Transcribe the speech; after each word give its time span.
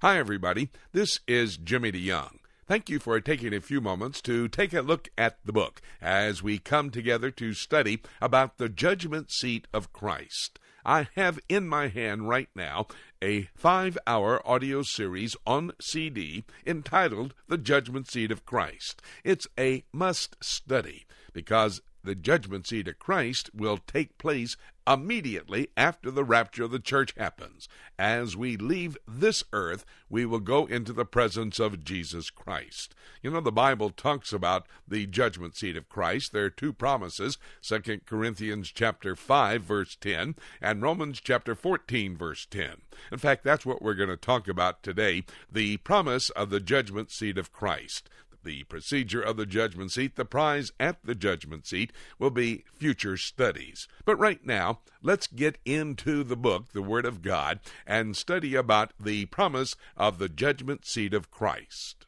Hi, 0.00 0.16
everybody. 0.16 0.70
This 0.92 1.18
is 1.26 1.56
Jimmy 1.56 1.90
DeYoung. 1.90 2.38
Thank 2.68 2.88
you 2.88 3.00
for 3.00 3.20
taking 3.20 3.52
a 3.52 3.60
few 3.60 3.80
moments 3.80 4.20
to 4.20 4.46
take 4.46 4.72
a 4.72 4.80
look 4.80 5.08
at 5.18 5.38
the 5.44 5.52
book 5.52 5.82
as 6.00 6.40
we 6.40 6.60
come 6.60 6.90
together 6.90 7.32
to 7.32 7.52
study 7.52 8.02
about 8.20 8.58
the 8.58 8.68
judgment 8.68 9.32
seat 9.32 9.66
of 9.74 9.92
Christ. 9.92 10.60
I 10.86 11.08
have 11.16 11.40
in 11.48 11.66
my 11.66 11.88
hand 11.88 12.28
right 12.28 12.48
now 12.54 12.86
a 13.20 13.48
five 13.56 13.98
hour 14.06 14.40
audio 14.48 14.84
series 14.84 15.34
on 15.44 15.72
CD 15.80 16.44
entitled 16.64 17.34
The 17.48 17.58
Judgment 17.58 18.08
Seat 18.08 18.30
of 18.30 18.46
Christ. 18.46 19.02
It's 19.24 19.48
a 19.58 19.82
must 19.92 20.36
study 20.40 21.06
because 21.32 21.80
the 22.02 22.14
judgment 22.14 22.66
seat 22.66 22.88
of 22.88 22.98
Christ 22.98 23.50
will 23.54 23.78
take 23.78 24.18
place 24.18 24.56
immediately 24.86 25.68
after 25.76 26.10
the 26.10 26.24
rapture 26.24 26.64
of 26.64 26.70
the 26.70 26.78
church 26.78 27.12
happens. 27.16 27.68
As 27.98 28.36
we 28.36 28.56
leave 28.56 28.96
this 29.06 29.44
earth, 29.52 29.84
we 30.08 30.24
will 30.24 30.40
go 30.40 30.64
into 30.66 30.92
the 30.92 31.04
presence 31.04 31.58
of 31.58 31.84
Jesus 31.84 32.30
Christ. 32.30 32.94
You 33.22 33.30
know, 33.30 33.40
the 33.40 33.52
Bible 33.52 33.90
talks 33.90 34.32
about 34.32 34.66
the 34.86 35.06
judgment 35.06 35.56
seat 35.56 35.76
of 35.76 35.88
Christ. 35.88 36.32
There 36.32 36.46
are 36.46 36.50
two 36.50 36.72
promises, 36.72 37.36
2 37.62 38.00
Corinthians 38.06 38.70
chapter 38.70 39.14
5 39.14 39.62
verse 39.62 39.96
10 39.96 40.36
and 40.62 40.82
Romans 40.82 41.20
chapter 41.20 41.54
14 41.54 42.16
verse 42.16 42.46
10. 42.46 42.82
In 43.12 43.18
fact, 43.18 43.44
that's 43.44 43.66
what 43.66 43.82
we're 43.82 43.94
going 43.94 44.08
to 44.08 44.16
talk 44.16 44.48
about 44.48 44.82
today, 44.82 45.24
the 45.52 45.76
promise 45.78 46.30
of 46.30 46.50
the 46.50 46.60
judgment 46.60 47.10
seat 47.10 47.36
of 47.36 47.52
Christ 47.52 48.08
the 48.44 48.64
procedure 48.64 49.20
of 49.20 49.36
the 49.36 49.46
judgment 49.46 49.92
seat, 49.92 50.16
the 50.16 50.24
prize 50.24 50.72
at 50.78 50.98
the 51.04 51.14
judgment 51.14 51.66
seat 51.66 51.92
will 52.18 52.30
be 52.30 52.64
future 52.74 53.16
studies. 53.16 53.88
But 54.04 54.18
right 54.18 54.44
now, 54.44 54.80
let's 55.02 55.26
get 55.26 55.58
into 55.64 56.24
the 56.24 56.36
book, 56.36 56.72
the 56.72 56.82
Word 56.82 57.04
of 57.04 57.22
God, 57.22 57.60
and 57.86 58.16
study 58.16 58.54
about 58.54 58.92
the 58.98 59.26
promise 59.26 59.76
of 59.96 60.18
the 60.18 60.28
judgment 60.28 60.86
seat 60.86 61.14
of 61.14 61.30
Christ. 61.30 62.06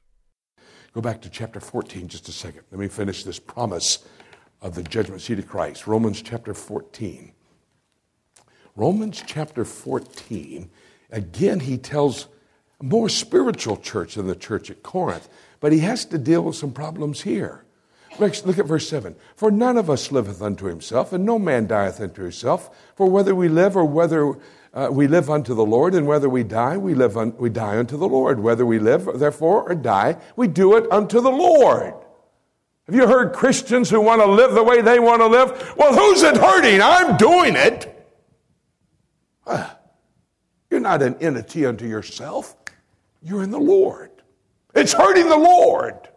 Go 0.92 1.00
back 1.00 1.22
to 1.22 1.30
chapter 1.30 1.60
14 1.60 2.08
just 2.08 2.28
a 2.28 2.32
second. 2.32 2.62
Let 2.70 2.80
me 2.80 2.88
finish 2.88 3.22
this 3.22 3.38
promise 3.38 4.04
of 4.60 4.74
the 4.74 4.82
judgment 4.82 5.22
seat 5.22 5.38
of 5.38 5.46
Christ. 5.46 5.86
Romans 5.86 6.20
chapter 6.20 6.52
14. 6.52 7.32
Romans 8.76 9.22
chapter 9.26 9.64
14, 9.64 10.70
again, 11.10 11.60
he 11.60 11.76
tells 11.76 12.28
more 12.82 13.08
spiritual 13.08 13.76
church 13.76 14.14
than 14.14 14.26
the 14.26 14.34
church 14.34 14.70
at 14.70 14.82
Corinth 14.82 15.28
but 15.60 15.72
he 15.72 15.80
has 15.80 16.04
to 16.06 16.18
deal 16.18 16.42
with 16.42 16.56
some 16.56 16.72
problems 16.72 17.22
here. 17.22 17.64
Look 18.18 18.58
at 18.58 18.66
verse 18.66 18.88
7. 18.88 19.14
For 19.34 19.50
none 19.50 19.76
of 19.78 19.88
us 19.88 20.12
liveth 20.12 20.42
unto 20.42 20.66
himself, 20.66 21.12
and 21.12 21.24
no 21.24 21.38
man 21.38 21.66
dieth 21.66 22.00
unto 22.00 22.22
himself. 22.22 22.70
For 22.94 23.08
whether 23.08 23.34
we 23.34 23.48
live 23.48 23.76
or 23.76 23.84
whether 23.84 24.34
uh, 24.74 24.88
we 24.90 25.06
live 25.06 25.30
unto 25.30 25.54
the 25.54 25.64
Lord, 25.64 25.94
and 25.94 26.06
whether 26.06 26.28
we 26.28 26.42
die, 26.42 26.76
we, 26.76 26.94
live 26.94 27.16
un- 27.16 27.34
we 27.38 27.48
die 27.48 27.78
unto 27.78 27.96
the 27.96 28.08
Lord. 28.08 28.40
Whether 28.40 28.66
we 28.66 28.78
live, 28.78 29.08
therefore, 29.14 29.70
or 29.70 29.74
die, 29.74 30.16
we 30.36 30.48
do 30.48 30.76
it 30.76 30.90
unto 30.92 31.20
the 31.20 31.30
Lord. 31.30 31.94
Have 32.86 32.94
you 32.94 33.06
heard 33.06 33.32
Christians 33.32 33.88
who 33.88 34.00
want 34.00 34.20
to 34.20 34.26
live 34.26 34.52
the 34.52 34.64
way 34.64 34.82
they 34.82 34.98
want 34.98 35.20
to 35.20 35.26
live? 35.26 35.74
Well, 35.76 35.94
who's 35.94 36.22
it 36.22 36.36
hurting? 36.36 36.82
I'm 36.82 37.16
doing 37.16 37.54
it. 37.56 37.96
You're 40.70 40.80
not 40.80 41.02
an 41.02 41.16
entity 41.20 41.66
unto 41.66 41.86
yourself, 41.86 42.56
you're 43.22 43.42
in 43.42 43.50
the 43.50 43.58
Lord. 43.58 44.10
It's 44.74 44.92
hurting 44.92 45.28
the 45.28 45.36
Lord. 45.36 46.08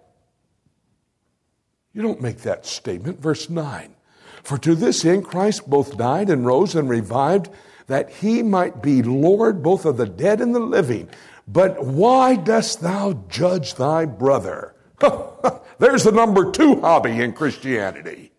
You 1.94 2.02
don't 2.02 2.22
make 2.22 2.40
that 2.40 2.66
statement. 2.66 3.20
Verse 3.20 3.50
9 3.50 3.96
For 4.44 4.58
to 4.60 4.76
this 4.76 5.06
end 5.06 5.26
Christ 5.26 5.70
both 5.70 5.98
died 5.98 6.30
and 6.30 6.46
rose 6.46 6.76
and 6.76 6.90
revived, 6.90 7.50
that 7.88 8.10
he 8.10 8.42
might 8.42 8.82
be 8.82 9.04
Lord 9.04 9.62
both 9.62 9.86
of 9.86 9.98
the 9.98 10.06
dead 10.06 10.42
and 10.42 10.56
the 10.56 10.60
living. 10.60 11.10
But 11.48 11.84
why 11.84 12.36
dost 12.36 12.82
thou 12.82 13.14
judge 13.28 13.76
thy 13.76 14.06
brother? 14.06 14.74
There's 15.80 16.04
the 16.04 16.12
number 16.12 16.52
two 16.52 16.80
hobby 16.80 17.22
in 17.22 17.34
Christianity. 17.34 18.32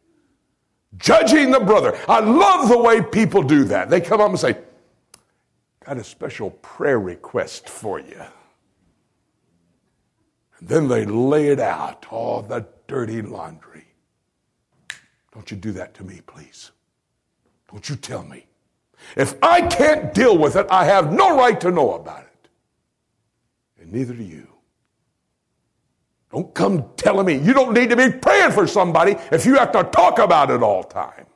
Judging 0.97 1.51
the 1.51 1.61
brother. 1.61 1.99
I 2.09 2.21
love 2.21 2.69
the 2.69 2.79
way 2.79 3.03
people 3.03 3.43
do 3.43 3.65
that. 3.65 3.91
They 3.91 4.01
come 4.01 4.21
up 4.21 4.31
and 4.31 4.39
say, 4.39 4.57
Got 5.85 5.99
a 5.99 6.05
special 6.05 6.51
prayer 6.51 6.99
request 6.99 7.69
for 7.69 8.01
you. 8.01 8.23
Then 10.67 10.89
they 10.89 11.05
lay 11.05 11.49
it 11.49 11.61
out, 11.61 12.07
all 12.11 12.41
the 12.41 12.67
dirty 12.87 13.21
laundry. 13.21 13.85
Don't 15.33 15.51
you 15.51 15.59
do 15.59 15.73
that 15.73 15.93
to 15.95 16.05
me, 16.05 16.23
please. 16.27 16.71
Don't 17.71 17.87
you 17.87 17.97
tell 17.97 18.23
me. 18.23 18.47
If 19.15 19.35
I 19.43 19.61
can't 19.61 20.15
deal 20.15 20.39
with 20.39 20.57
it, 20.57 20.67
I 20.71 20.87
have 20.87 21.13
no 21.13 21.37
right 21.37 21.61
to 21.61 21.71
know 21.71 21.93
about 21.93 22.23
it. 22.23 22.49
And 23.79 23.93
neither 23.93 24.15
do 24.15 24.23
you. 24.23 24.49
Don't 26.33 26.55
come 26.55 26.89
telling 26.97 27.27
me 27.27 27.37
you 27.37 27.53
don't 27.53 27.75
need 27.75 27.91
to 27.91 27.97
be 27.97 28.11
praying 28.11 28.53
for 28.53 28.67
somebody 28.67 29.17
if 29.31 29.45
you 29.45 29.57
have 29.57 29.71
to 29.73 29.85
talk 29.85 30.19
about 30.19 30.51
it 30.51 30.63
all 30.63 30.83
time. 30.83 31.27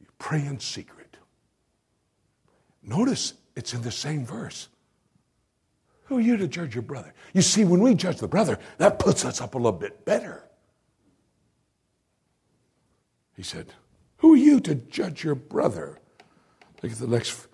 You 0.00 0.06
pray 0.18 0.44
in 0.46 0.58
secret. 0.58 1.18
Notice 2.82 3.34
it's 3.54 3.74
in 3.74 3.82
the 3.82 3.92
same 3.92 4.24
verse. 4.24 4.68
Oh, 6.10 6.14
Who 6.14 6.18
are 6.18 6.22
you 6.22 6.36
to 6.38 6.48
judge 6.48 6.74
your 6.74 6.82
brother? 6.82 7.14
You 7.32 7.42
see, 7.42 7.64
when 7.64 7.80
we 7.80 7.94
judge 7.94 8.18
the 8.18 8.28
brother, 8.28 8.58
that 8.78 8.98
puts 8.98 9.24
us 9.24 9.40
up 9.40 9.54
a 9.54 9.58
little 9.58 9.72
bit 9.72 10.04
better. 10.04 10.44
He 13.36 13.44
said, 13.44 13.72
Who 14.18 14.34
are 14.34 14.36
you 14.36 14.60
to 14.60 14.74
judge 14.74 15.22
your 15.22 15.36
brother? 15.36 15.98
Look 16.82 16.92
at 16.92 16.98
the 16.98 17.06
next 17.06 17.46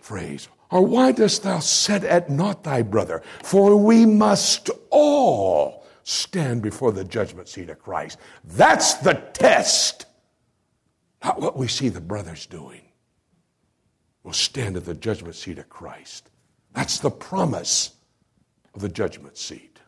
phrase. 0.00 0.48
Or 0.70 0.86
why 0.86 1.12
dost 1.12 1.42
thou 1.42 1.58
set 1.58 2.04
at 2.04 2.30
naught 2.30 2.62
thy 2.62 2.82
brother? 2.82 3.22
For 3.42 3.76
we 3.76 4.06
must 4.06 4.70
all 4.90 5.84
stand 6.04 6.62
before 6.62 6.92
the 6.92 7.04
judgment 7.04 7.48
seat 7.48 7.70
of 7.70 7.80
Christ. 7.80 8.18
That's 8.44 8.94
the 8.94 9.14
test. 9.32 10.06
Not 11.22 11.40
what 11.40 11.56
we 11.56 11.66
see 11.66 11.88
the 11.88 12.00
brothers 12.00 12.46
doing. 12.46 12.82
We'll 14.22 14.34
stand 14.34 14.76
at 14.76 14.84
the 14.84 14.94
judgment 14.94 15.34
seat 15.34 15.58
of 15.58 15.68
Christ. 15.68 16.30
That's 16.72 16.98
the 16.98 17.10
promise 17.10 17.92
of 18.74 18.80
the 18.80 18.88
judgment 18.88 19.36
seat. 19.36 19.78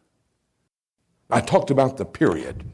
I 1.30 1.40
talked 1.40 1.70
about 1.70 1.96
the 1.96 2.04
period. 2.04 2.64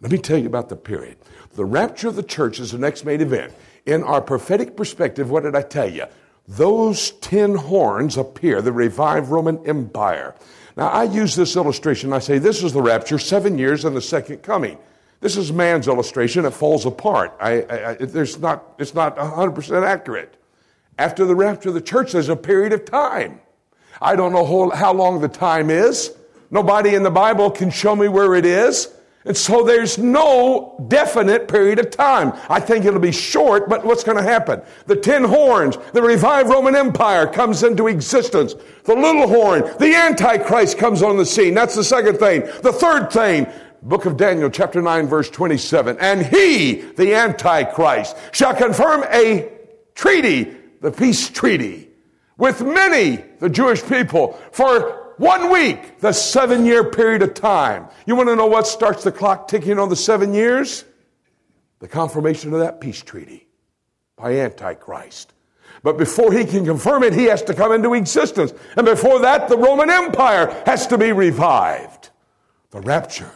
Let 0.00 0.12
me 0.12 0.18
tell 0.18 0.38
you 0.38 0.46
about 0.46 0.68
the 0.68 0.76
period. 0.76 1.18
The 1.54 1.64
rapture 1.64 2.08
of 2.08 2.16
the 2.16 2.22
church 2.22 2.60
is 2.60 2.70
the 2.70 2.78
next 2.78 3.04
main 3.04 3.20
event. 3.20 3.52
In 3.86 4.04
our 4.04 4.20
prophetic 4.20 4.76
perspective, 4.76 5.30
what 5.30 5.42
did 5.42 5.56
I 5.56 5.62
tell 5.62 5.90
you? 5.90 6.04
Those 6.46 7.10
ten 7.12 7.56
horns 7.56 8.16
appear, 8.16 8.62
the 8.62 8.72
revived 8.72 9.28
Roman 9.28 9.66
Empire. 9.66 10.34
Now, 10.76 10.88
I 10.88 11.04
use 11.04 11.34
this 11.34 11.56
illustration. 11.56 12.12
I 12.12 12.20
say 12.20 12.38
this 12.38 12.62
is 12.62 12.72
the 12.72 12.80
rapture, 12.80 13.18
seven 13.18 13.58
years 13.58 13.84
and 13.84 13.96
the 13.96 14.00
second 14.00 14.42
coming. 14.42 14.78
This 15.20 15.36
is 15.36 15.52
man's 15.52 15.88
illustration. 15.88 16.44
It 16.44 16.52
falls 16.52 16.86
apart. 16.86 17.36
I, 17.40 17.64
I, 17.68 17.94
there's 17.94 18.38
not, 18.38 18.74
it's 18.78 18.94
not 18.94 19.16
100% 19.16 19.84
accurate. 19.84 20.36
After 20.96 21.24
the 21.24 21.34
rapture 21.34 21.70
of 21.70 21.74
the 21.74 21.80
church, 21.80 22.12
there's 22.12 22.28
a 22.28 22.36
period 22.36 22.72
of 22.72 22.84
time. 22.84 23.40
I 24.00 24.16
don't 24.16 24.32
know 24.32 24.70
how 24.70 24.92
long 24.92 25.20
the 25.20 25.28
time 25.28 25.70
is. 25.70 26.14
Nobody 26.50 26.94
in 26.94 27.02
the 27.02 27.10
Bible 27.10 27.50
can 27.50 27.70
show 27.70 27.94
me 27.94 28.08
where 28.08 28.34
it 28.34 28.46
is. 28.46 28.88
And 29.24 29.36
so 29.36 29.62
there's 29.62 29.98
no 29.98 30.82
definite 30.88 31.48
period 31.48 31.78
of 31.78 31.90
time. 31.90 32.32
I 32.48 32.60
think 32.60 32.84
it'll 32.84 33.00
be 33.00 33.12
short, 33.12 33.68
but 33.68 33.84
what's 33.84 34.04
going 34.04 34.16
to 34.16 34.22
happen? 34.22 34.62
The 34.86 34.96
ten 34.96 35.24
horns, 35.24 35.76
the 35.92 36.00
revived 36.00 36.48
Roman 36.48 36.74
Empire 36.74 37.26
comes 37.26 37.62
into 37.62 37.88
existence. 37.88 38.54
The 38.84 38.94
little 38.94 39.28
horn, 39.28 39.62
the 39.78 39.94
Antichrist 39.94 40.78
comes 40.78 41.02
on 41.02 41.18
the 41.18 41.26
scene. 41.26 41.52
That's 41.52 41.74
the 41.74 41.84
second 41.84 42.18
thing. 42.18 42.42
The 42.62 42.72
third 42.72 43.10
thing, 43.10 43.48
book 43.82 44.06
of 44.06 44.16
Daniel, 44.16 44.48
chapter 44.48 44.80
9, 44.80 45.08
verse 45.08 45.28
27. 45.28 45.98
And 46.00 46.24
he, 46.24 46.76
the 46.92 47.14
Antichrist, 47.14 48.16
shall 48.32 48.54
confirm 48.54 49.04
a 49.10 49.50
treaty, 49.94 50.56
the 50.80 50.92
peace 50.92 51.28
treaty 51.28 51.87
with 52.38 52.62
many, 52.62 53.16
the 53.40 53.50
Jewish 53.50 53.84
people, 53.84 54.40
for 54.52 55.12
one 55.18 55.50
week, 55.50 55.98
the 55.98 56.12
seven 56.12 56.64
year 56.64 56.84
period 56.84 57.22
of 57.22 57.34
time. 57.34 57.88
You 58.06 58.14
want 58.16 58.28
to 58.28 58.36
know 58.36 58.46
what 58.46 58.66
starts 58.66 59.04
the 59.04 59.12
clock 59.12 59.48
ticking 59.48 59.78
on 59.78 59.88
the 59.88 59.96
seven 59.96 60.32
years? 60.32 60.84
The 61.80 61.88
confirmation 61.88 62.54
of 62.54 62.60
that 62.60 62.80
peace 62.80 63.02
treaty 63.02 63.48
by 64.16 64.38
Antichrist. 64.38 65.34
But 65.82 65.98
before 65.98 66.32
he 66.32 66.44
can 66.44 66.64
confirm 66.64 67.02
it, 67.02 67.12
he 67.12 67.24
has 67.24 67.42
to 67.42 67.54
come 67.54 67.72
into 67.72 67.94
existence. 67.94 68.52
And 68.76 68.84
before 68.84 69.20
that, 69.20 69.48
the 69.48 69.56
Roman 69.56 69.90
Empire 69.90 70.62
has 70.66 70.86
to 70.88 70.98
be 70.98 71.12
revived. 71.12 72.10
The 72.70 72.80
rapture, 72.80 73.30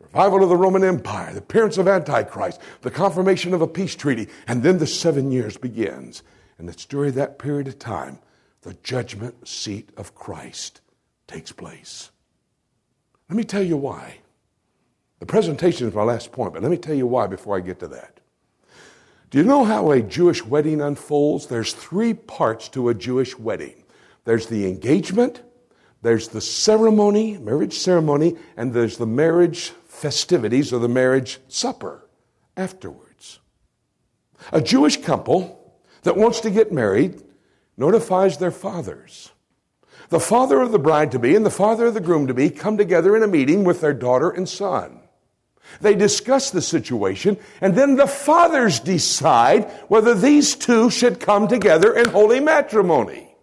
revival 0.00 0.42
of 0.42 0.48
the 0.48 0.56
Roman 0.56 0.82
Empire, 0.82 1.32
the 1.32 1.40
appearance 1.40 1.76
of 1.76 1.86
Antichrist, 1.86 2.60
the 2.80 2.90
confirmation 2.90 3.52
of 3.52 3.60
a 3.60 3.68
peace 3.68 3.94
treaty, 3.94 4.28
and 4.46 4.62
then 4.62 4.78
the 4.78 4.86
seven 4.86 5.30
years 5.30 5.56
begins. 5.56 6.22
And 6.58 6.68
it's 6.68 6.84
during 6.84 7.12
that 7.12 7.38
period 7.38 7.68
of 7.68 7.78
time 7.78 8.18
the 8.62 8.74
judgment 8.82 9.46
seat 9.46 9.90
of 9.96 10.14
Christ 10.14 10.80
takes 11.26 11.52
place. 11.52 12.10
Let 13.28 13.36
me 13.36 13.44
tell 13.44 13.62
you 13.62 13.76
why. 13.76 14.18
The 15.20 15.26
presentation 15.26 15.88
is 15.88 15.94
my 15.94 16.02
last 16.02 16.32
point, 16.32 16.52
but 16.52 16.62
let 16.62 16.70
me 16.70 16.76
tell 16.76 16.94
you 16.94 17.06
why 17.06 17.26
before 17.26 17.56
I 17.56 17.60
get 17.60 17.80
to 17.80 17.88
that. 17.88 18.20
Do 19.30 19.38
you 19.38 19.44
know 19.44 19.64
how 19.64 19.90
a 19.90 20.00
Jewish 20.00 20.44
wedding 20.44 20.80
unfolds? 20.80 21.46
There's 21.46 21.74
three 21.74 22.14
parts 22.14 22.68
to 22.70 22.88
a 22.88 22.94
Jewish 22.94 23.38
wedding. 23.38 23.84
there's 24.24 24.46
the 24.46 24.66
engagement, 24.66 25.42
there's 26.02 26.28
the 26.28 26.40
ceremony, 26.40 27.38
marriage 27.38 27.78
ceremony, 27.78 28.36
and 28.56 28.72
there's 28.72 28.98
the 28.98 29.06
marriage 29.06 29.70
festivities 29.86 30.72
or 30.72 30.78
the 30.78 30.88
marriage 30.88 31.40
supper 31.48 32.06
afterwards. 32.56 33.40
A 34.52 34.60
Jewish 34.60 34.98
couple 34.98 35.57
that 36.08 36.16
wants 36.16 36.40
to 36.40 36.50
get 36.50 36.72
married 36.72 37.22
notifies 37.76 38.38
their 38.38 38.50
fathers. 38.50 39.30
The 40.08 40.18
father 40.18 40.62
of 40.62 40.72
the 40.72 40.78
bride 40.78 41.12
to 41.12 41.18
be 41.18 41.36
and 41.36 41.44
the 41.44 41.50
father 41.50 41.84
of 41.84 41.92
the 41.92 42.00
groom 42.00 42.28
to 42.28 42.34
be 42.34 42.48
come 42.48 42.78
together 42.78 43.14
in 43.14 43.22
a 43.22 43.28
meeting 43.28 43.62
with 43.62 43.82
their 43.82 43.92
daughter 43.92 44.30
and 44.30 44.48
son. 44.48 45.00
They 45.82 45.94
discuss 45.94 46.50
the 46.50 46.62
situation, 46.62 47.36
and 47.60 47.74
then 47.74 47.96
the 47.96 48.06
fathers 48.06 48.80
decide 48.80 49.70
whether 49.88 50.14
these 50.14 50.54
two 50.54 50.88
should 50.88 51.20
come 51.20 51.46
together 51.46 51.94
in 51.94 52.08
holy 52.08 52.40
matrimony. 52.40 53.36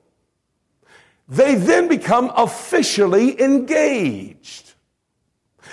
They 1.29 1.53
then 1.53 1.87
become 1.87 2.31
officially 2.35 3.39
engaged. 3.39 4.73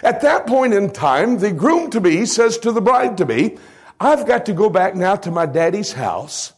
At 0.03 0.21
that 0.21 0.47
point 0.47 0.75
in 0.75 0.91
time, 0.91 1.39
the 1.39 1.53
groom 1.53 1.89
to 1.93 2.03
be 2.03 2.27
says 2.27 2.59
to 2.59 2.71
the 2.71 2.83
bride 2.83 3.17
to 3.17 3.25
be, 3.25 3.57
I've 3.99 4.27
got 4.27 4.45
to 4.45 4.53
go 4.53 4.69
back 4.69 4.95
now 4.95 5.17
to 5.17 5.31
my 5.31 5.47
daddy's 5.47 5.95
house 5.95 6.53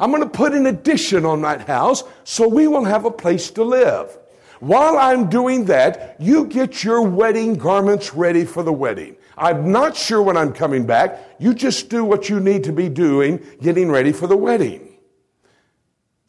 I'm 0.00 0.10
going 0.10 0.22
to 0.22 0.28
put 0.28 0.52
an 0.52 0.66
addition 0.66 1.24
on 1.24 1.42
that 1.42 1.66
house 1.66 2.04
so 2.24 2.48
we 2.48 2.68
will 2.68 2.84
have 2.84 3.04
a 3.04 3.10
place 3.10 3.50
to 3.52 3.64
live. 3.64 4.16
While 4.60 4.96
I'm 4.96 5.28
doing 5.28 5.66
that, 5.66 6.16
you 6.18 6.46
get 6.46 6.82
your 6.82 7.02
wedding 7.02 7.54
garments 7.54 8.14
ready 8.14 8.44
for 8.44 8.62
the 8.62 8.72
wedding. 8.72 9.16
I'm 9.36 9.70
not 9.70 9.96
sure 9.96 10.20
when 10.20 10.36
I'm 10.36 10.52
coming 10.52 10.84
back. 10.84 11.36
You 11.38 11.54
just 11.54 11.88
do 11.88 12.04
what 12.04 12.28
you 12.28 12.40
need 12.40 12.64
to 12.64 12.72
be 12.72 12.88
doing, 12.88 13.44
getting 13.62 13.88
ready 13.90 14.10
for 14.10 14.26
the 14.26 14.36
wedding. 14.36 14.96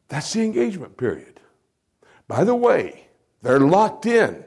That's 0.09 0.33
the 0.33 0.41
engagement 0.41 0.97
period. 0.97 1.39
By 2.27 2.43
the 2.43 2.55
way, 2.55 3.07
they're 3.41 3.59
locked 3.59 4.05
in. 4.05 4.43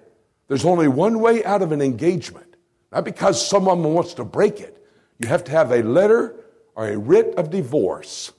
There's 0.46 0.64
only 0.64 0.86
one 0.86 1.20
way 1.20 1.44
out 1.44 1.62
of 1.62 1.72
an 1.72 1.80
engagement, 1.80 2.56
not 2.92 3.04
because 3.04 3.44
someone 3.44 3.82
wants 3.82 4.14
to 4.14 4.24
break 4.24 4.60
it. 4.60 4.84
You 5.18 5.28
have 5.28 5.44
to 5.44 5.52
have 5.52 5.72
a 5.72 5.82
letter 5.82 6.36
or 6.74 6.88
a 6.88 6.98
writ 6.98 7.34
of 7.36 7.50
divorce. 7.50 8.32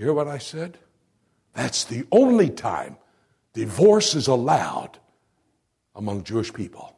You 0.00 0.06
hear 0.06 0.14
what 0.14 0.28
I 0.28 0.38
said? 0.38 0.78
That's 1.52 1.84
the 1.84 2.06
only 2.10 2.48
time 2.48 2.96
divorce 3.52 4.14
is 4.14 4.28
allowed 4.28 4.98
among 5.94 6.24
Jewish 6.24 6.54
people. 6.54 6.96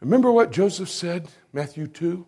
Remember 0.00 0.32
what 0.32 0.50
Joseph 0.50 0.88
said, 0.88 1.28
Matthew 1.52 1.86
2? 1.86 2.26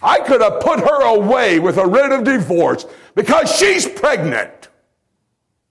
I 0.00 0.20
could 0.20 0.40
have 0.40 0.60
put 0.60 0.78
her 0.78 1.02
away 1.02 1.58
with 1.58 1.76
a 1.76 1.84
writ 1.84 2.12
of 2.12 2.22
divorce 2.22 2.86
because 3.16 3.52
she's 3.52 3.88
pregnant 3.88 4.68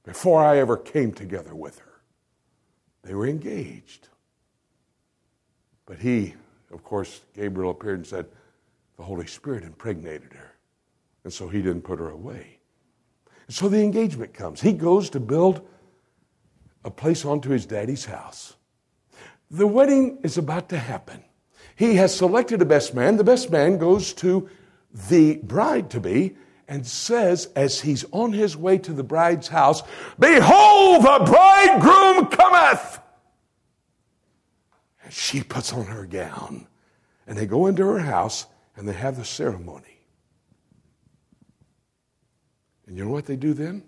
before 0.04 0.44
I 0.44 0.58
ever 0.58 0.76
came 0.76 1.14
together 1.14 1.56
with 1.56 1.80
her. 1.80 2.02
They 3.04 3.14
were 3.14 3.28
engaged. 3.28 4.10
But 5.86 6.00
he, 6.00 6.34
of 6.74 6.84
course, 6.84 7.22
Gabriel 7.34 7.72
appeared 7.72 8.00
and 8.00 8.08
said, 8.08 8.26
the 8.98 9.04
Holy 9.04 9.28
Spirit 9.28 9.64
impregnated 9.64 10.34
her. 10.34 10.56
And 11.24 11.32
so 11.32 11.48
he 11.48 11.62
didn't 11.62 11.84
put 11.84 12.00
her 12.00 12.10
away. 12.10 12.57
So 13.50 13.70
the 13.70 13.82
engagement 13.82 14.34
comes. 14.34 14.62
He 14.62 14.74
goes 14.74 15.10
to 15.12 15.20
build 15.20 15.68
a 16.84 16.92
place 16.92 17.26
onto 17.26 17.50
his 17.50 17.66
daddy's 17.66 18.06
house. 18.06 18.56
The 19.50 19.68
wedding 19.68 20.20
is 20.24 20.38
about 20.38 20.70
to 20.70 20.78
happen. 20.78 21.24
He 21.76 21.96
has 21.96 22.16
selected 22.16 22.62
a 22.62 22.66
best 22.66 22.94
man. 22.94 23.18
The 23.18 23.24
best 23.24 23.50
man 23.52 23.78
goes 23.78 24.14
to 24.16 24.50
the 25.10 25.38
bride 25.38 25.90
to 25.92 26.00
be 26.00 26.36
and 26.68 26.86
says, 26.86 27.50
as 27.56 27.80
he's 27.80 28.04
on 28.12 28.34
his 28.34 28.58
way 28.58 28.78
to 28.80 28.92
the 28.92 29.04
bride's 29.04 29.48
house, 29.48 29.84
Behold, 30.20 31.04
the 31.04 31.24
bridegroom 31.26 32.26
cometh! 32.28 33.00
And 35.04 35.14
she 35.14 35.44
puts 35.44 35.72
on 35.72 35.86
her 35.86 36.06
gown. 36.06 36.68
And 37.26 37.38
they 37.38 37.46
go 37.46 37.68
into 37.68 37.86
her 37.86 38.00
house 38.00 38.48
and 38.76 38.88
they 38.88 38.94
have 38.94 39.18
the 39.18 39.26
ceremony. 39.26 39.97
And 42.88 42.98
you 42.98 43.04
know 43.04 43.12
what 43.12 43.26
they 43.26 43.36
do 43.36 43.54
then? 43.54 43.84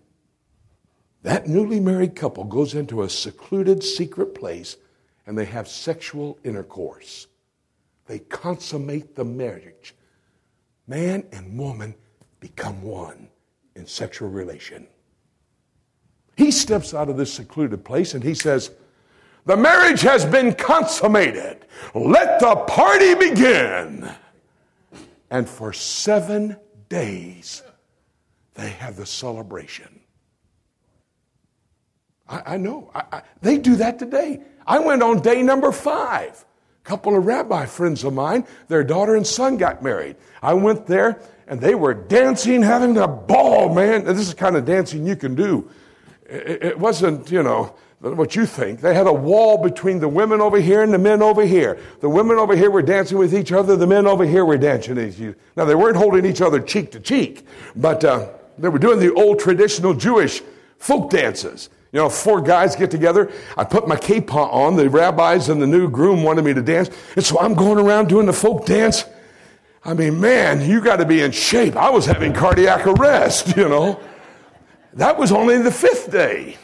That 1.24 1.48
newly 1.48 1.80
married 1.80 2.16
couple 2.16 2.44
goes 2.44 2.76
into 2.76 3.02
a 3.02 3.10
secluded, 3.10 3.84
secret 3.84 4.36
place 4.36 4.78
and 5.26 5.38
they 5.38 5.46
have 5.46 5.68
sexual 5.68 6.40
intercourse. 6.44 7.28
They 8.08 8.20
consummate 8.20 9.16
the 9.16 9.26
marriage. 9.26 9.94
Man 10.88 11.24
and 11.32 11.58
woman 11.58 11.94
become 12.40 12.82
one 12.82 13.28
in 13.76 13.86
sexual 13.86 14.30
relation. 14.30 14.88
He 16.36 16.50
steps 16.50 16.94
out 16.94 17.10
of 17.10 17.18
this 17.18 17.32
secluded 17.32 17.86
place 17.86 18.16
and 18.16 18.24
he 18.24 18.34
says, 18.34 18.72
The 19.46 19.56
marriage 19.56 20.02
has 20.02 20.26
been 20.26 20.56
consummated. 20.56 21.66
Let 21.94 22.40
the 22.40 22.56
party 22.56 23.14
begin. 23.14 24.10
And 25.30 25.48
for 25.48 25.74
seven 25.74 26.58
days, 26.88 27.62
they 28.56 28.70
have 28.70 28.96
the 28.96 29.06
celebration. 29.06 30.00
I, 32.28 32.54
I 32.54 32.58
know. 32.58 32.92
I, 32.94 33.04
I, 33.12 33.22
they 33.42 33.58
do 33.58 33.76
that 33.78 34.00
today. 34.00 34.42
I 34.66 34.80
went 34.80 35.02
on 35.02 35.22
day 35.22 35.42
number 35.42 35.72
five. 35.72 36.46
A 36.86 36.90
couple 36.90 37.18
of 37.18 37.26
rabbi 37.26 37.66
friends 37.66 38.04
of 38.04 38.14
mine, 38.14 38.46
their 38.68 38.84
daughter 38.84 39.16
and 39.16 39.26
son 39.26 39.58
got 39.58 39.84
married. 39.84 40.16
I 40.42 40.54
went 40.54 40.86
there 40.86 41.22
and 41.48 41.60
they 41.60 41.76
were 41.76 41.94
dancing, 41.94 42.62
having 42.62 42.98
a 42.98 43.08
ball, 43.08 43.74
man. 43.74 44.06
This 44.06 44.20
is 44.20 44.34
kind 44.34 44.56
of 44.56 44.66
dancing 44.66 45.06
you 45.06 45.16
can 45.16 45.36
do. 45.36 45.70
It, 46.26 46.64
it 46.64 46.80
wasn't, 46.80 47.32
you 47.32 47.44
know, 47.44 47.76
what 48.00 48.36
you 48.36 48.46
think. 48.46 48.80
They 48.80 48.94
had 48.94 49.08
a 49.08 49.14
wall 49.14 49.58
between 49.58 50.00
the 50.00 50.08
women 50.08 50.40
over 50.40 50.60
here 50.60 50.84
and 50.84 50.94
the 50.94 50.98
men 50.98 51.22
over 51.22 51.46
here. 51.46 51.80
The 52.00 52.10
women 52.10 52.38
over 52.38 52.56
here 52.56 52.72
were 52.72 52.82
dancing 52.82 53.18
with 53.18 53.34
each 53.34 53.52
other. 53.52 53.76
The 53.76 53.88
men 53.88 54.08
over 54.08 54.26
here 54.26 54.46
were 54.46 54.58
dancing 54.58 54.96
with 54.96 55.20
other. 55.20 55.36
Now, 55.58 55.66
they 55.66 55.76
weren't 55.76 55.98
holding 55.98 56.26
each 56.26 56.42
other 56.42 56.62
cheek 56.62 56.92
to 56.92 57.00
cheek, 57.00 57.46
but 57.76 58.06
uh, 58.06 58.30
they 58.60 58.70
were 58.70 58.80
doing 58.80 59.00
the 59.00 59.14
old 59.14 59.40
traditional 59.40 59.94
Jewish 59.94 60.42
folk 60.78 61.10
dances. 61.10 61.70
You 61.92 62.00
know, 62.00 62.10
four 62.10 62.42
guys 62.42 62.76
get 62.76 62.92
together. 62.92 63.32
I 63.58 63.64
put 63.64 63.88
my 63.88 63.96
kippah 63.96 64.54
on. 64.54 64.76
The 64.76 64.90
rabbis 64.90 65.50
and 65.50 65.62
the 65.62 65.68
new 65.68 65.90
groom 65.90 66.24
wanted 66.24 66.46
me 66.46 66.54
to 66.54 66.62
dance. 66.62 66.90
And 67.16 67.26
so 67.26 67.40
I'm 67.40 67.56
going 67.56 67.84
around 67.84 68.10
doing 68.10 68.28
the 68.28 68.34
folk 68.34 68.66
dance. 68.66 69.06
I 69.84 69.94
mean, 69.94 70.20
man, 70.20 70.62
you 70.70 70.82
got 70.82 70.98
to 70.98 71.06
be 71.06 71.22
in 71.22 71.32
shape. 71.32 71.76
I 71.76 71.90
was 71.90 72.06
having 72.06 72.34
cardiac 72.34 72.86
arrest, 72.86 73.56
you 73.58 73.68
know. 73.68 74.00
That 74.94 75.18
was 75.18 75.32
only 75.32 75.58
the 75.60 75.72
fifth 75.72 76.12
day. 76.12 76.58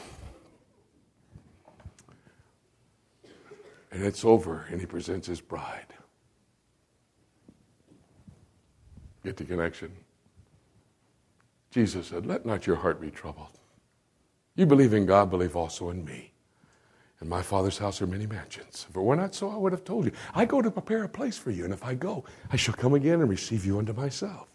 And 3.91 4.03
it's 4.03 4.25
over, 4.25 4.65
and 4.69 4.79
he 4.79 4.85
presents 4.85 5.25
his 5.25 5.39
bride. 5.39 5.85
Get 9.23 9.37
the 9.37 9.45
connection? 9.45 9.91
Jesus 11.75 12.07
said, 12.07 12.25
Let 12.25 12.45
not 12.45 12.65
your 12.65 12.77
heart 12.77 13.01
be 13.01 13.11
troubled. 13.11 13.59
You 14.55 14.65
believe 14.65 14.93
in 14.93 15.05
God, 15.05 15.29
believe 15.29 15.57
also 15.57 15.89
in 15.89 16.05
me. 16.05 16.31
In 17.19 17.27
my 17.27 17.41
Father's 17.41 17.77
house 17.77 18.01
are 18.01 18.07
many 18.07 18.25
mansions. 18.25 18.85
If 18.89 18.95
it 18.95 19.01
were 19.01 19.17
not 19.17 19.35
so, 19.35 19.49
I 19.49 19.57
would 19.57 19.73
have 19.73 19.83
told 19.83 20.05
you. 20.05 20.13
I 20.33 20.45
go 20.45 20.61
to 20.61 20.71
prepare 20.71 21.03
a 21.03 21.09
place 21.09 21.37
for 21.37 21.51
you, 21.51 21.65
and 21.65 21.73
if 21.73 21.83
I 21.83 21.93
go, 21.93 22.23
I 22.49 22.55
shall 22.55 22.75
come 22.75 22.93
again 22.93 23.19
and 23.19 23.29
receive 23.29 23.65
you 23.65 23.77
unto 23.77 23.91
myself. 23.91 24.47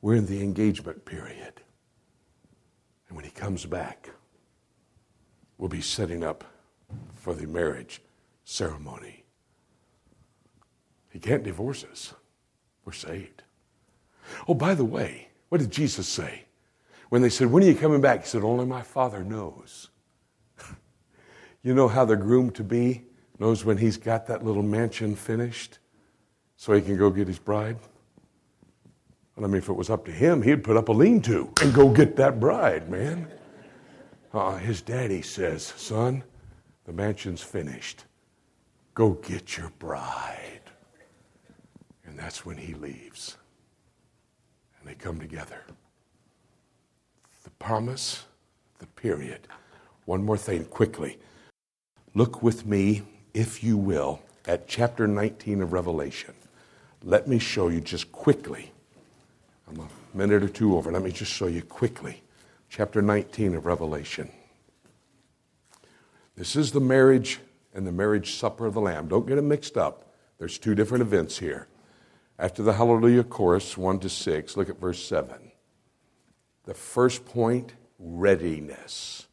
We're 0.00 0.14
in 0.14 0.26
the 0.26 0.44
engagement 0.44 1.04
period. 1.04 1.60
And 3.08 3.16
when 3.16 3.24
he 3.24 3.32
comes 3.32 3.66
back, 3.66 4.08
we'll 5.58 5.68
be 5.68 5.80
setting 5.80 6.22
up 6.22 6.44
for 7.16 7.34
the 7.34 7.48
marriage 7.48 8.00
ceremony. 8.44 9.24
He 11.10 11.18
can't 11.18 11.42
divorce 11.42 11.82
us. 11.82 12.14
We're 12.84 12.92
saved. 12.92 13.42
Oh, 14.46 14.54
by 14.54 14.74
the 14.74 14.84
way, 14.84 15.30
what 15.48 15.60
did 15.60 15.70
Jesus 15.70 16.08
say? 16.08 16.44
When 17.08 17.22
they 17.22 17.28
said, 17.28 17.50
When 17.50 17.62
are 17.62 17.66
you 17.66 17.74
coming 17.74 18.00
back? 18.00 18.22
He 18.22 18.28
said, 18.28 18.42
Only 18.42 18.66
my 18.66 18.82
Father 18.82 19.22
knows. 19.22 19.90
you 21.62 21.74
know 21.74 21.88
how 21.88 22.04
the 22.04 22.16
groom 22.16 22.50
to 22.52 22.64
be 22.64 23.04
knows 23.38 23.64
when 23.64 23.78
he's 23.78 23.96
got 23.96 24.26
that 24.26 24.44
little 24.44 24.62
mansion 24.62 25.14
finished 25.14 25.78
so 26.56 26.72
he 26.72 26.80
can 26.80 26.96
go 26.96 27.10
get 27.10 27.28
his 27.28 27.38
bride? 27.38 27.76
I 29.36 29.42
mean, 29.42 29.56
if 29.56 29.68
it 29.68 29.74
was 29.74 29.90
up 29.90 30.06
to 30.06 30.12
him, 30.12 30.40
he'd 30.40 30.64
put 30.64 30.78
up 30.78 30.88
a 30.88 30.92
lean 30.92 31.20
to 31.22 31.52
and 31.60 31.72
go 31.74 31.90
get 31.90 32.16
that 32.16 32.40
bride, 32.40 32.88
man. 32.88 33.28
Uh, 34.32 34.56
his 34.56 34.80
daddy 34.80 35.20
says, 35.20 35.62
Son, 35.76 36.24
the 36.86 36.92
mansion's 36.92 37.42
finished. 37.42 38.04
Go 38.94 39.12
get 39.12 39.58
your 39.58 39.70
bride. 39.78 40.62
And 42.06 42.18
that's 42.18 42.46
when 42.46 42.56
he 42.56 42.72
leaves 42.74 43.36
they 44.86 44.94
come 44.94 45.18
together. 45.18 45.62
The 47.44 47.50
promise, 47.50 48.24
the 48.78 48.86
period. 48.86 49.40
One 50.04 50.24
more 50.24 50.36
thing 50.36 50.64
quickly. 50.66 51.18
Look 52.14 52.42
with 52.42 52.64
me, 52.64 53.02
if 53.34 53.62
you 53.62 53.76
will, 53.76 54.20
at 54.46 54.68
chapter 54.68 55.06
19 55.06 55.62
of 55.62 55.72
Revelation. 55.72 56.34
Let 57.02 57.28
me 57.28 57.38
show 57.38 57.68
you 57.68 57.80
just 57.80 58.10
quickly. 58.12 58.72
I'm 59.68 59.80
a 59.80 60.16
minute 60.16 60.42
or 60.42 60.48
two 60.48 60.76
over. 60.76 60.90
Let 60.90 61.02
me 61.02 61.12
just 61.12 61.32
show 61.32 61.46
you 61.46 61.62
quickly. 61.62 62.22
Chapter 62.68 63.02
19 63.02 63.54
of 63.54 63.66
Revelation. 63.66 64.30
This 66.36 66.56
is 66.56 66.72
the 66.72 66.80
marriage 66.80 67.40
and 67.74 67.86
the 67.86 67.92
marriage 67.92 68.34
supper 68.34 68.66
of 68.66 68.74
the 68.74 68.80
Lamb. 68.80 69.08
Don't 69.08 69.26
get 69.26 69.36
them 69.36 69.48
mixed 69.48 69.76
up. 69.76 70.14
There's 70.38 70.58
two 70.58 70.74
different 70.74 71.02
events 71.02 71.38
here. 71.38 71.66
After 72.38 72.62
the 72.62 72.74
Hallelujah 72.74 73.24
chorus, 73.24 73.78
1 73.78 74.00
to 74.00 74.08
6, 74.08 74.56
look 74.56 74.68
at 74.68 74.78
verse 74.78 75.02
7. 75.02 75.52
The 76.64 76.74
first 76.74 77.24
point 77.24 77.72
readiness. 77.98 79.26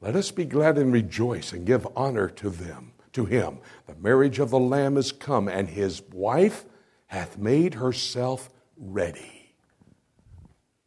Let 0.00 0.16
us 0.16 0.30
be 0.30 0.44
glad 0.44 0.76
and 0.78 0.92
rejoice 0.92 1.52
and 1.52 1.66
give 1.66 1.86
honor 1.96 2.28
to 2.30 2.50
them, 2.50 2.92
to 3.12 3.24
him. 3.24 3.58
The 3.86 3.94
marriage 3.94 4.38
of 4.38 4.50
the 4.50 4.58
Lamb 4.58 4.96
is 4.96 5.12
come, 5.12 5.48
and 5.48 5.68
his 5.68 6.02
wife 6.12 6.64
hath 7.06 7.38
made 7.38 7.74
herself 7.74 8.50
ready. 8.76 9.54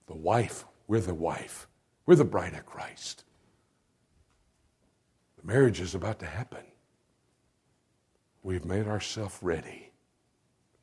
The 0.08 0.16
wife, 0.16 0.66
we're 0.88 1.00
the 1.00 1.14
wife. 1.14 1.68
We're 2.06 2.16
the 2.16 2.26
bride 2.26 2.54
of 2.54 2.66
Christ. 2.66 3.24
The 5.38 5.48
marriage 5.48 5.80
is 5.80 5.96
about 5.96 6.20
to 6.20 6.26
happen. 6.26 6.64
We've 8.44 8.66
made 8.66 8.88
ourselves 8.88 9.38
ready. 9.42 9.89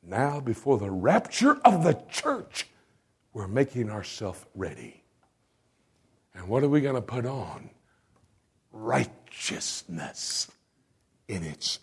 Now, 0.07 0.39
before 0.39 0.77
the 0.77 0.89
rapture 0.89 1.59
of 1.65 1.83
the 1.83 1.99
church, 2.09 2.67
we're 3.33 3.47
making 3.47 3.89
ourselves 3.89 4.43
ready. 4.55 5.03
And 6.33 6.47
what 6.47 6.63
are 6.63 6.69
we 6.69 6.79
going 6.79 6.95
to 6.95 7.01
put 7.01 7.25
on? 7.25 7.69
Righteousness 8.71 10.49
in 11.27 11.43
its 11.43 11.79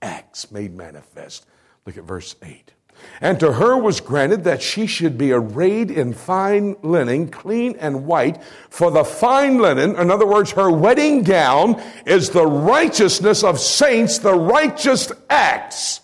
acts 0.00 0.52
made 0.52 0.76
manifest. 0.76 1.44
Look 1.84 1.98
at 1.98 2.04
verse 2.04 2.36
8. 2.40 2.72
And 3.20 3.40
to 3.40 3.52
her 3.52 3.76
was 3.76 4.00
granted 4.00 4.44
that 4.44 4.62
she 4.62 4.86
should 4.86 5.18
be 5.18 5.32
arrayed 5.32 5.90
in 5.90 6.14
fine 6.14 6.76
linen, 6.82 7.28
clean 7.28 7.76
and 7.80 8.06
white. 8.06 8.42
For 8.70 8.92
the 8.92 9.04
fine 9.04 9.58
linen, 9.58 9.96
in 9.96 10.10
other 10.10 10.26
words, 10.26 10.52
her 10.52 10.70
wedding 10.70 11.24
gown, 11.24 11.82
is 12.06 12.30
the 12.30 12.46
righteousness 12.46 13.42
of 13.42 13.58
saints, 13.58 14.18
the 14.18 14.34
righteous 14.34 15.10
acts 15.28 16.00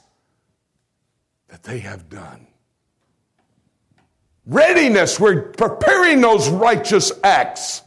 they 1.62 1.78
have 1.78 2.08
done. 2.08 2.46
Readiness, 4.46 5.20
we're 5.20 5.42
preparing 5.52 6.20
those 6.20 6.48
righteous 6.48 7.12
acts 7.22 7.82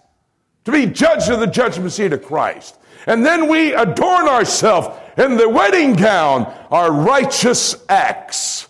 to 0.63 0.72
be 0.72 0.86
judged 0.86 1.29
of 1.29 1.39
the 1.39 1.48
judgment 1.48 1.91
seat 1.91 2.13
of 2.13 2.24
Christ. 2.24 2.79
And 3.08 3.25
then 3.25 3.48
we 3.48 3.74
adorn 3.74 4.27
ourselves 4.27 4.88
in 5.17 5.38
the 5.38 5.48
wedding 5.48 5.94
gown, 5.94 6.46
our 6.72 6.91
righteous 6.91 7.75
acts. 7.89 8.67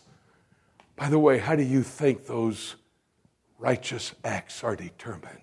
By 0.95 1.09
the 1.09 1.19
way, 1.19 1.37
how 1.37 1.55
do 1.55 1.63
you 1.63 1.83
think 1.83 2.25
those 2.25 2.75
righteous 3.59 4.13
acts 4.23 4.63
are 4.63 4.75
determined? 4.75 5.39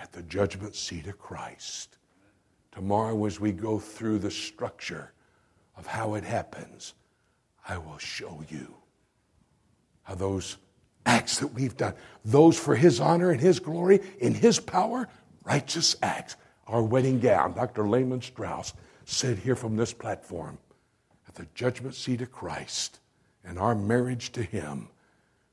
At 0.00 0.12
the 0.12 0.22
judgment 0.22 0.74
seat 0.74 1.06
of 1.06 1.18
Christ. 1.18 1.98
Tomorrow, 2.72 3.26
as 3.26 3.40
we 3.40 3.52
go 3.52 3.78
through 3.78 4.20
the 4.20 4.30
structure 4.30 5.12
of 5.76 5.86
how 5.86 6.14
it 6.14 6.24
happens, 6.24 6.94
I 7.68 7.76
will 7.78 7.98
show 7.98 8.42
you 8.48 8.74
how 10.02 10.14
those 10.14 10.56
acts 11.04 11.38
that 11.38 11.48
we've 11.48 11.76
done, 11.76 11.94
those 12.24 12.58
for 12.58 12.74
His 12.74 12.98
honor 12.98 13.30
and 13.30 13.40
His 13.40 13.60
glory, 13.60 14.00
in 14.18 14.34
His 14.34 14.58
power, 14.58 15.06
righteous 15.44 15.94
acts, 16.02 16.36
our 16.66 16.82
wedding 16.82 17.20
gown. 17.20 17.52
Dr. 17.52 17.86
Lehman 17.86 18.22
Strauss 18.22 18.72
said 19.04 19.38
here 19.38 19.54
from 19.54 19.76
this 19.76 19.92
platform, 19.92 20.58
at 21.28 21.34
the 21.34 21.46
judgment 21.54 21.94
seat 21.94 22.22
of 22.22 22.32
Christ, 22.32 23.00
and 23.44 23.58
our 23.58 23.74
marriage 23.74 24.32
to 24.32 24.42
Him, 24.42 24.88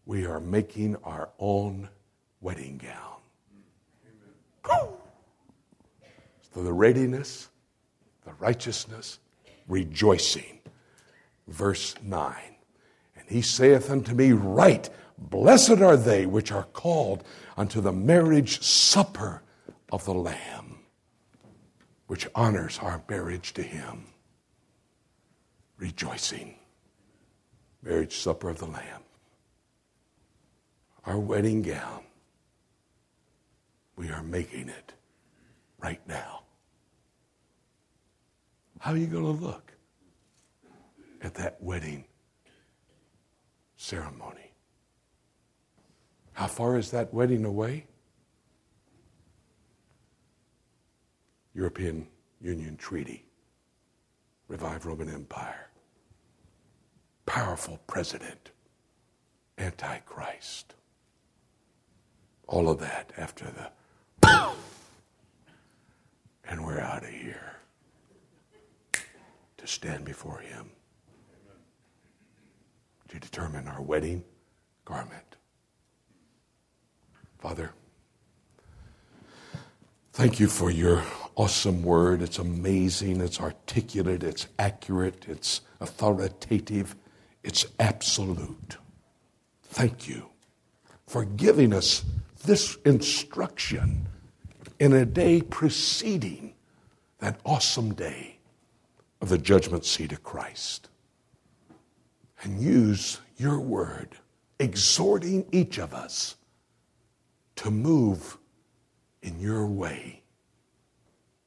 we 0.06 0.26
are 0.26 0.40
making 0.40 0.96
our 1.04 1.30
own 1.38 1.90
wedding 2.40 2.78
gown. 2.78 3.12
So 6.54 6.64
the 6.64 6.74
readiness, 6.74 7.50
the 8.26 8.34
righteousness, 8.40 9.20
rejoicing. 9.68 10.60
Verse 11.48 11.96
9. 12.02 12.36
And 13.16 13.30
he 13.30 13.42
saith 13.42 13.90
unto 13.90 14.14
me, 14.14 14.32
Write, 14.32 14.90
blessed 15.18 15.82
are 15.82 15.98
they 15.98 16.26
which 16.26 16.52
are 16.52 16.64
called 16.64 17.24
unto 17.58 17.82
the 17.82 17.94
marriage 17.94 18.62
supper 18.62 19.42
of 19.92 20.06
the 20.06 20.14
Lamb, 20.14 20.80
which 22.08 22.28
honors 22.36 22.80
our 22.80 23.04
marriage 23.10 23.54
to 23.54 23.64
him. 23.64 24.08
Rejoicing 25.78 26.56
marriage 27.84 28.18
supper 28.18 28.50
of 28.50 28.60
the 28.60 28.66
Lamb, 28.66 29.04
our 31.06 31.20
wedding 31.20 31.62
gown. 31.62 32.02
We 33.96 34.10
are 34.10 34.24
making 34.24 34.70
it 34.70 34.94
right 35.80 36.02
now. 36.08 36.42
How 38.80 38.92
are 38.92 38.98
you 38.98 39.08
going 39.08 39.24
to 39.24 39.46
look 39.46 39.75
at 41.26 41.34
that 41.34 41.58
wedding 41.62 42.06
ceremony? 43.76 44.54
How 46.34 46.48
far 46.48 46.78
is 46.78 46.92
that 46.92 47.14
wedding 47.14 47.44
away? 47.44 47.88
European 51.54 52.08
Union 52.42 52.78
Treaty, 52.78 53.26
Revived 54.48 54.86
Roman 54.86 55.10
Empire 55.10 55.66
powerful 57.26 57.80
president, 57.88 58.52
Antichrist. 59.58 60.76
All 62.48 62.70
of 62.70 62.80
that 62.80 63.12
after 63.18 63.46
the 63.46 63.72
and 66.48 66.66
we're 66.66 66.80
out 66.80 67.04
of 67.04 67.10
here 67.10 67.58
to 69.58 69.68
stand 69.68 70.06
before 70.06 70.40
him 70.40 70.70
to 73.16 73.20
determine 73.20 73.68
our 73.68 73.82
wedding 73.82 74.24
garment. 74.84 75.38
Father, 77.40 77.72
thank 80.14 80.40
you 80.40 80.48
for 80.48 80.70
your 80.70 81.04
awesome 81.36 81.84
word. 81.84 82.22
It's 82.22 82.40
amazing, 82.40 83.22
it's 83.22 83.40
articulate, 83.40 84.24
it's 84.24 84.48
accurate, 84.58 85.26
it's 85.28 85.62
authoritative. 85.80 86.96
It's 87.44 87.66
absolute. 87.80 88.78
Thank 89.64 90.08
you 90.08 90.30
for 91.06 91.26
giving 91.26 91.74
us 91.74 92.04
this 92.44 92.78
instruction 92.86 94.08
in 94.80 94.94
a 94.94 95.06
day 95.06 95.42
preceding 95.42 96.56
that 97.20 97.40
awesome 97.46 97.94
day 97.94 98.40
of 99.22 99.30
the 99.30 99.38
judgment 99.38 99.86
seat 99.86 100.12
of 100.12 100.24
Christ. 100.24 100.90
And 102.46 102.62
use 102.62 103.22
your 103.38 103.60
word, 103.60 104.20
exhorting 104.60 105.48
each 105.52 105.80
of 105.80 105.96
us 105.96 106.36
to 107.56 107.72
move 107.72 108.38
in 109.24 109.40
your 109.40 109.66
way, 109.66 110.22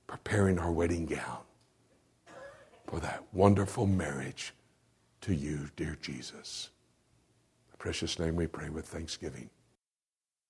preparing 0.08 0.58
our 0.58 0.72
wedding 0.72 1.06
gown 1.06 1.38
for 2.88 2.98
that 2.98 3.22
wonderful 3.32 3.86
marriage 3.86 4.52
to 5.20 5.32
you, 5.32 5.68
dear 5.76 5.96
Jesus. 6.02 6.70
In 7.68 7.72
the 7.72 7.78
precious 7.78 8.18
name 8.18 8.34
we 8.34 8.48
pray 8.48 8.68
with 8.68 8.88
thanksgiving. 8.88 9.50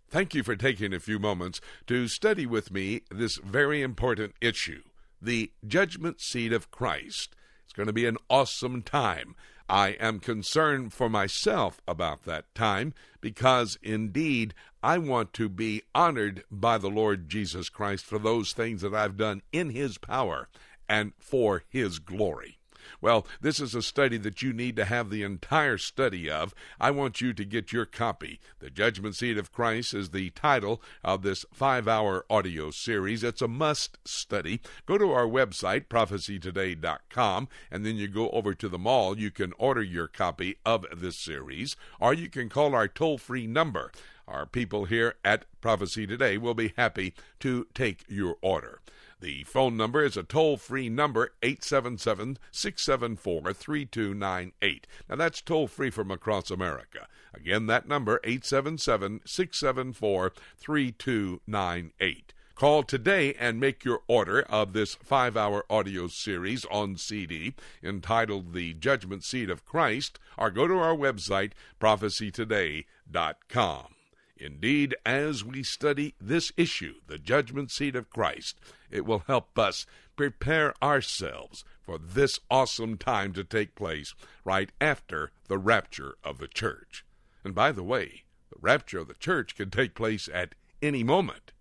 Thank 0.08 0.34
you 0.34 0.42
for 0.42 0.56
taking 0.56 0.94
a 0.94 1.00
few 1.00 1.18
moments 1.18 1.60
to 1.88 2.08
study 2.08 2.46
with 2.46 2.70
me 2.70 3.02
this 3.10 3.36
very 3.36 3.82
important 3.82 4.32
issue 4.40 4.80
the 5.20 5.52
judgment 5.66 6.22
seat 6.22 6.52
of 6.54 6.70
Christ. 6.70 7.34
It's 7.68 7.74
going 7.74 7.86
to 7.86 7.92
be 7.92 8.06
an 8.06 8.16
awesome 8.30 8.80
time. 8.80 9.36
I 9.68 9.88
am 10.00 10.20
concerned 10.20 10.94
for 10.94 11.10
myself 11.10 11.82
about 11.86 12.24
that 12.24 12.54
time 12.54 12.94
because 13.20 13.76
indeed 13.82 14.54
I 14.82 14.96
want 14.96 15.34
to 15.34 15.50
be 15.50 15.82
honored 15.94 16.44
by 16.50 16.78
the 16.78 16.88
Lord 16.88 17.28
Jesus 17.28 17.68
Christ 17.68 18.06
for 18.06 18.18
those 18.18 18.54
things 18.54 18.80
that 18.80 18.94
I've 18.94 19.18
done 19.18 19.42
in 19.52 19.68
His 19.68 19.98
power 19.98 20.48
and 20.88 21.12
for 21.18 21.64
His 21.68 21.98
glory. 21.98 22.57
Well, 23.00 23.26
this 23.40 23.60
is 23.60 23.74
a 23.74 23.82
study 23.82 24.16
that 24.18 24.42
you 24.42 24.52
need 24.52 24.76
to 24.76 24.84
have 24.84 25.10
the 25.10 25.22
entire 25.22 25.78
study 25.78 26.30
of. 26.30 26.54
I 26.80 26.90
want 26.90 27.20
you 27.20 27.32
to 27.32 27.44
get 27.44 27.72
your 27.72 27.86
copy. 27.86 28.40
The 28.60 28.70
Judgment 28.70 29.16
Seat 29.16 29.38
of 29.38 29.52
Christ 29.52 29.94
is 29.94 30.10
the 30.10 30.30
title 30.30 30.82
of 31.04 31.22
this 31.22 31.44
five 31.52 31.88
hour 31.88 32.24
audio 32.28 32.70
series. 32.70 33.22
It's 33.24 33.42
a 33.42 33.48
must 33.48 33.98
study. 34.04 34.60
Go 34.86 34.98
to 34.98 35.12
our 35.12 35.26
website, 35.26 35.86
prophecytoday.com, 35.86 37.48
and 37.70 37.86
then 37.86 37.96
you 37.96 38.08
go 38.08 38.30
over 38.30 38.54
to 38.54 38.68
the 38.68 38.78
mall. 38.78 39.18
You 39.18 39.30
can 39.30 39.52
order 39.58 39.82
your 39.82 40.08
copy 40.08 40.58
of 40.64 40.86
this 40.94 41.16
series, 41.16 41.76
or 42.00 42.14
you 42.14 42.28
can 42.28 42.48
call 42.48 42.74
our 42.74 42.88
toll 42.88 43.18
free 43.18 43.46
number. 43.46 43.92
Our 44.28 44.44
people 44.44 44.84
here 44.84 45.14
at 45.24 45.46
Prophecy 45.62 46.06
Today 46.06 46.36
will 46.36 46.54
be 46.54 46.74
happy 46.76 47.14
to 47.40 47.66
take 47.74 48.04
your 48.08 48.36
order. 48.42 48.80
The 49.20 49.44
phone 49.44 49.76
number 49.76 50.04
is 50.04 50.16
a 50.16 50.22
toll 50.22 50.56
free 50.56 50.88
number, 50.88 51.32
877 51.42 52.38
674 52.52 53.52
3298. 53.52 54.86
Now, 55.08 55.16
that's 55.16 55.40
toll 55.40 55.66
free 55.66 55.90
from 55.90 56.12
across 56.12 56.52
America. 56.52 57.08
Again, 57.34 57.66
that 57.66 57.88
number, 57.88 58.20
877 58.22 59.22
674 59.24 60.32
3298. 60.56 62.32
Call 62.54 62.82
today 62.82 63.34
and 63.34 63.60
make 63.60 63.84
your 63.84 64.00
order 64.08 64.40
of 64.42 64.72
this 64.72 64.94
five 64.96 65.36
hour 65.36 65.64
audio 65.70 66.08
series 66.08 66.64
on 66.64 66.96
CD 66.96 67.54
entitled 67.84 68.52
The 68.52 68.74
Judgment 68.74 69.22
Seat 69.22 69.48
of 69.50 69.64
Christ, 69.64 70.18
or 70.36 70.50
go 70.50 70.66
to 70.66 70.74
our 70.74 70.96
website, 70.96 71.52
prophecytoday.com. 71.80 73.94
Indeed, 74.40 74.94
as 75.04 75.44
we 75.44 75.62
study 75.62 76.14
this 76.20 76.52
issue, 76.56 76.94
the 77.06 77.18
judgment 77.18 77.70
seat 77.70 77.94
of 77.96 78.10
Christ, 78.10 78.58
it 78.90 79.04
will 79.04 79.24
help 79.26 79.58
us 79.58 79.86
prepare 80.16 80.74
ourselves 80.82 81.64
for 81.82 81.98
this 81.98 82.40
awesome 82.50 82.96
time 82.96 83.32
to 83.32 83.44
take 83.44 83.74
place 83.74 84.14
right 84.44 84.70
after 84.80 85.30
the 85.48 85.58
rapture 85.58 86.16
of 86.24 86.38
the 86.38 86.48
church. 86.48 87.04
And 87.44 87.54
by 87.54 87.72
the 87.72 87.82
way, 87.82 88.24
the 88.50 88.58
rapture 88.60 88.98
of 88.98 89.08
the 89.08 89.14
church 89.14 89.54
can 89.56 89.70
take 89.70 89.94
place 89.94 90.28
at 90.32 90.54
any 90.82 91.02
moment. 91.02 91.52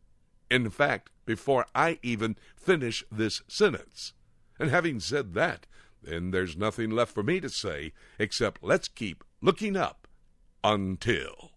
In 0.49 0.69
fact, 0.69 1.09
before 1.25 1.65
I 1.75 1.99
even 2.01 2.35
finish 2.55 3.03
this 3.11 3.41
sentence. 3.47 4.13
And 4.59 4.69
having 4.69 4.99
said 4.99 5.33
that, 5.33 5.67
then 6.01 6.31
there's 6.31 6.57
nothing 6.57 6.89
left 6.89 7.13
for 7.13 7.23
me 7.23 7.39
to 7.41 7.49
say 7.49 7.93
except 8.17 8.63
let's 8.63 8.87
keep 8.87 9.23
looking 9.41 9.75
up 9.75 10.07
until. 10.63 11.51